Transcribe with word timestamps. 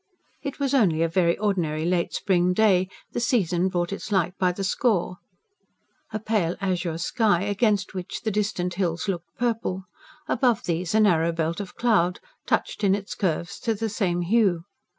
It 0.41 0.59
was 0.59 0.73
only 0.73 1.03
a 1.03 1.07
very 1.07 1.37
ordinary 1.37 1.85
late 1.85 2.11
spring 2.11 2.53
day; 2.53 2.89
the 3.11 3.19
season 3.19 3.69
brought 3.69 3.93
its 3.93 4.11
like 4.11 4.35
by 4.39 4.51
the 4.51 4.63
score: 4.63 5.17
a 6.11 6.17
pale 6.17 6.55
azure 6.59 6.97
sky, 6.97 7.43
against 7.43 7.93
which 7.93 8.21
the 8.21 8.31
distant 8.31 8.73
hills 8.73 9.07
looked 9.07 9.29
purple; 9.37 9.83
above 10.27 10.63
these 10.63 10.95
a 10.95 10.99
narrow 11.01 11.31
belt 11.31 11.59
of 11.59 11.75
cloud, 11.75 12.19
touched, 12.47 12.83
in 12.83 12.95
its 12.95 13.13
curves, 13.13 13.59
to 13.59 13.75
the 13.75 13.89
same 13.89 14.21
hue. 14.21 14.63